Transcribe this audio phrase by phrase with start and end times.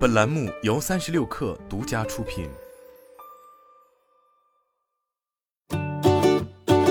[0.00, 2.48] 本栏目由三十六氪独家出品。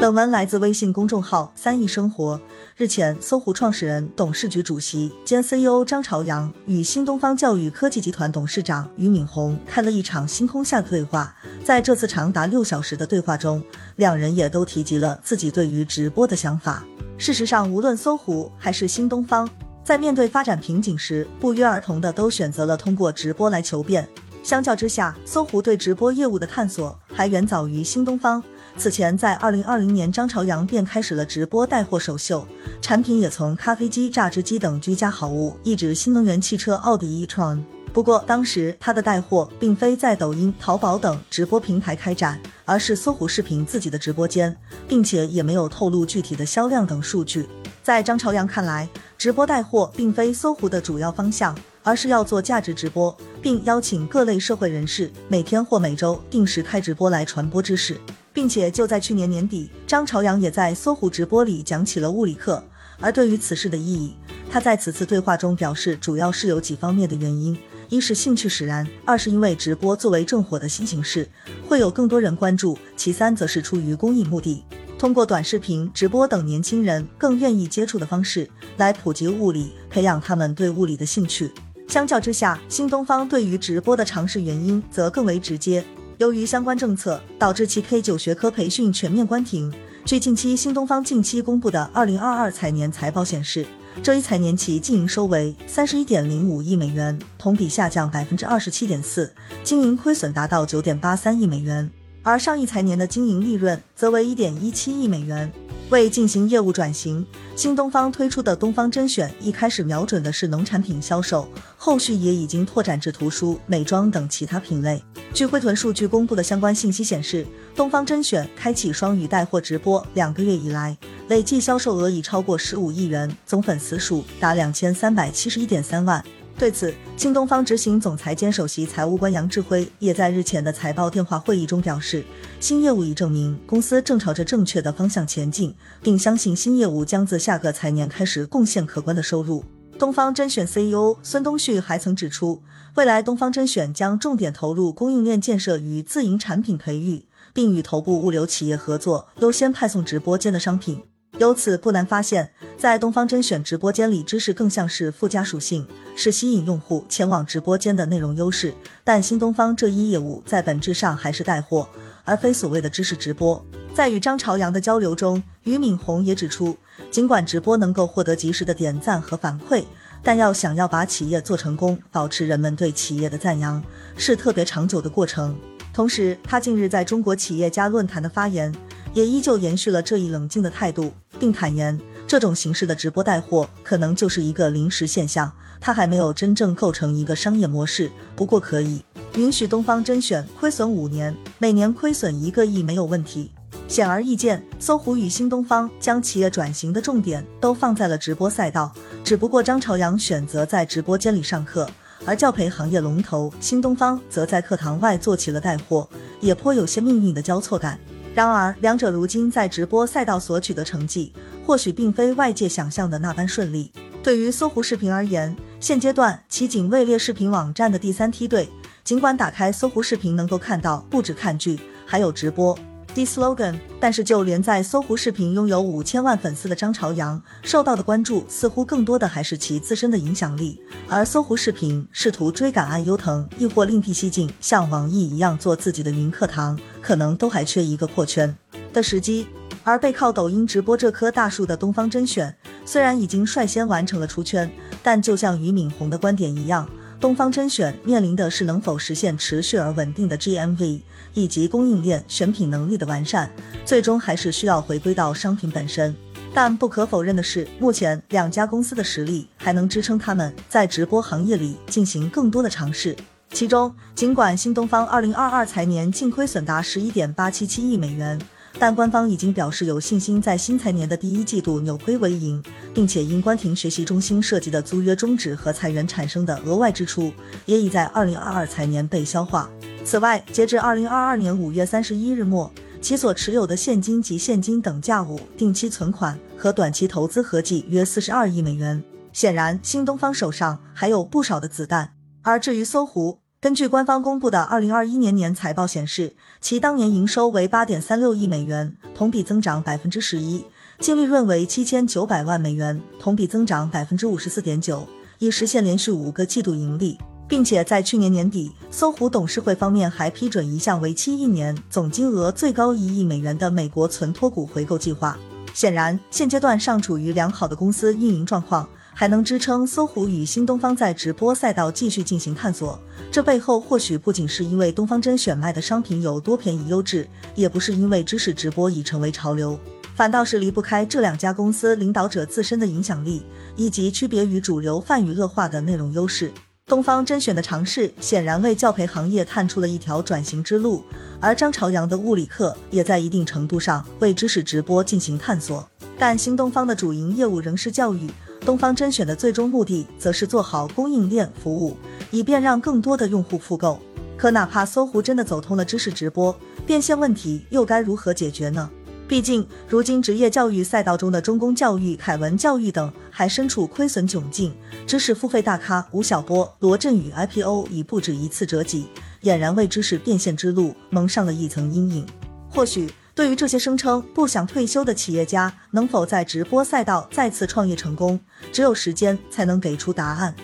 [0.00, 2.40] 本文来自微信公众号“三亿生活”。
[2.78, 11.34] 日前，搜狐创始人、董事局主席兼 CEO 张朝阳与新东方教育科技集团董事长俞敏洪开了一场星空下的对话。
[11.64, 13.60] 在这次长达六小时的对话中，
[13.96, 16.84] 两人也都提及了自己对于直播的想法。
[17.18, 19.48] 事实上，无论搜狐还是新东方，
[19.84, 24.08] 在面对发展瓶颈时，不约而同的都选择了通过直播来求变。
[24.42, 28.42] 相较之下，搜狐对直播业务的探索还远早于新东方。
[28.76, 32.46] 此前，在二零二零年，张朝阳便开始了直播带货首秀，
[32.80, 37.62] 产品也从咖啡机、榨汁机等居家好物，一直新能源汽车奥迪 e-tron。
[37.92, 44.56] 不过，当时他的带货并非在抖音、淘宝等直播平台开展，而是搜狐视频自己的直播间，
[44.88, 47.46] 并且也没有透露具体的销量等数据。
[47.82, 58.00] 在张朝阳看来，直播带货并非搜狐的主要方向，而是要做价值直播，并邀请各类社会人士每天或每周定时开直播来传播知识。
[58.34, 62.64] 并且就在去年年底，张朝阳也在搜狐直播里讲起了物理课。
[62.98, 64.14] 而对于此事的意义，
[64.50, 67.54] 他在此次对话中表示，主要是有几方面的原因：
[67.90, 71.28] 一是兴趣使然，二是因为直播作为正火的新形式，
[71.68, 74.64] 会有更多人关注；其三则是出于公益目的，
[75.02, 81.50] 通过短视频、直播等年轻人更愿意接触的方式来普及物理，培养他们对物理的兴趣。
[81.88, 85.84] 相较之下，新东方对于直播的尝试原因则更为直接。
[86.18, 89.74] 由于相关政策，导致其 K 九学科培训全面关停。
[90.04, 93.66] 据近期新东方近期公布的二零二二财年财报显示，
[94.04, 101.90] 这一财年其净营收为三十一点零五亿美元，同比下降百分之二十七点四，经营亏损达到九点八三亿美元。
[102.22, 105.52] 而上一财年的经营利润则为一点一七亿美元。
[105.90, 115.02] 为进行业务转型，新东方推出的东方甄选一开始瞄准的是农产品销售，后续也已经拓展至图书、美妆等其他品类。
[115.34, 120.96] 据汇豚数据公布的相关信息显示，东方甄选开启双语带货直播两个月以来，
[121.28, 126.24] 累计销售额已超过十五亿元，总粉丝数达两千三百七十一点三万。
[126.62, 132.24] 对此，新东方执行总裁兼首席财务官杨志辉也在日前的财报电话会议中表示，
[132.60, 139.64] 新业务已证明公司正朝着正确的方向前进，并相信新业务将自下个财年开始贡献可观的收入。
[139.98, 142.62] 东方甄选 CEO 孙东旭还曾指出，
[142.94, 151.02] 未来东方甄选将重点投入供应链建设与自营产品培育，并与头部物流企业合作，优先派送直播间的商品。
[151.42, 158.72] 由此不难发现，在东方甄选直播间里，知识更像是附加属性，是吸引用户前往直播间的内容优势。
[159.02, 161.88] 但新东方这一业务在本质上还是带货，
[162.22, 163.60] 而非所谓的知识直播。
[163.92, 166.76] 在与张朝阳的交流中，俞敏洪也指出，
[167.10, 169.82] 尽管直播能够获得及时的点赞和反馈，
[170.22, 173.82] 但要想要把企业做成功，保持人们对企业的赞扬，
[174.16, 175.58] 是特别长久的过程。
[175.92, 178.72] 同时，他近日在中国企业家论坛的发言。
[179.14, 188.10] 也依旧延续了这一冷静的态度，并坦言这种形式的直播带货可能就是一个临时现象，它还没有真正构成一个商业模式。
[188.34, 189.04] 不过可以
[189.36, 193.50] 允许东方甄选亏损五年，每年亏损一个亿没有问题。
[193.88, 198.90] 显而易见，搜狐与新东方将企业转型的重点都放在了直播赛道，
[199.22, 201.86] 只不过张朝阳选择在直播间里上课，
[202.24, 206.08] 而教培行业龙头新东方则在课堂外做起了带货，
[206.40, 207.98] 也颇有些命运的交错感。
[208.34, 211.32] 然而，两者如今在直播赛道所取得成绩，
[211.66, 213.92] 或许并非外界想象的那般顺利。
[214.22, 218.68] 对于搜狐视频而言，现阶段其仅位列视频网站的第三梯队。
[219.04, 222.78] 尽管打开搜狐视频能够看到不止看剧，还有直播。
[223.14, 230.80] D slogan，但是就连在搜狐视频拥有五千万粉丝的张朝阳，受到的关注似乎更多的还是其自身的影响力。
[231.08, 238.56] 而搜狐视频试图追赶爱优腾，亦或另辟蹊径，像网易一样做自己的云课堂，可能都还缺一个破圈
[238.94, 239.46] 的时机。
[239.84, 242.56] 而背靠抖音直播这棵大树的东方甄选，
[242.86, 244.70] 虽然已经率先完成了出圈，
[245.02, 246.88] 但就像俞敏洪的观点一样。
[247.22, 250.98] 东方甄选面临的是能否实现持续而稳定的 GMV，
[251.34, 253.48] 以及供应链选品能力的完善，
[253.84, 256.12] 最终还是需要回归到商品本身。
[256.52, 263.14] 但不可否认的是，目前两家公司的实力还能支撑他们在直播行业里进行更多的尝试。
[263.52, 268.36] 其中，尽管新东方2022财年净亏损达11.877亿美元。
[268.78, 277.32] 但官方已经表示有信心在新财年的第一季度扭亏为盈，并且因关停学习中心涉及的租约终止和裁员产生的额外支出，
[277.66, 279.70] 也已在二零二二财年被消化。
[280.04, 289.02] 此外，截至二零二二年五月三十一日末，其所持有的现金及现金等价物、定期存款和短期投资合计约四十二亿美元。
[289.32, 292.14] 显然，新东方手上还有不少的子弹。
[292.42, 300.64] 而至于搜狐，根据官方公布的二零二一年年财报显示，其当年营收为八点三六亿美元，同比增长百分之十一，
[300.98, 305.06] 净利润为七千九百万美元，同比增长百分之五十四点九，
[305.38, 307.16] 已实现连续五个季度盈利。
[307.46, 315.38] 并且在去年年底，搜狐董事会方面还批准一项为期一年、总金额最高一亿美元的美国存托股回购计划。
[315.72, 322.98] 显然，现阶段尚处于良好的公司运营状况，还能支撑搜狐与新东方在直播赛道继续进行探索。
[323.30, 329.78] 这背后或许不仅是因为东方甄选卖的商品有多便宜优质，也不是因为知识直播已成为潮流，
[330.14, 333.42] 反倒是离不开这两家公司领导者自身的影响力，
[333.76, 336.52] 以及区别于主流泛娱乐化的内容优势。
[336.84, 341.02] 东方甄选的尝试显然为教培行业探出了一条转型之路，
[341.40, 345.88] 而张朝阳的物理课也在一定程度上为知识直播进行探索。
[346.18, 348.28] 但新东方的主营业务仍是教育，
[348.64, 351.96] 东方甄选的最终目的则是做好供应链服务，
[352.30, 353.98] 以便让更多的用户复购。
[354.36, 356.54] 可哪怕搜狐真的走通了知识直播，
[356.86, 358.88] 变现问题又该如何解决呢？
[359.28, 364.72] 毕竟，如今职业教育赛道中的中公教育、凯文教育等还身处亏损窘境，
[365.06, 369.06] 知识付费大咖吴晓波、罗振宇 IPO 已不止一次折戟，
[369.42, 372.26] 俨然为知识变现之路蒙上了一层阴影。
[372.68, 378.38] 或许，对于这些声称不想退休的企业家，能否在直播赛道再次创业成功，
[378.70, 380.54] 只有时间才能给出答案。